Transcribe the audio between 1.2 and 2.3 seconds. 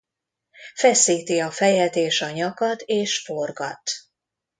a fejet és